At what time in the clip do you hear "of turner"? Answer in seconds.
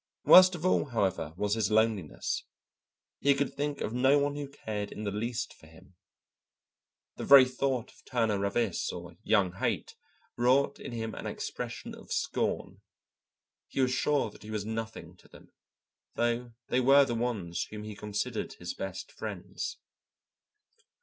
7.91-8.39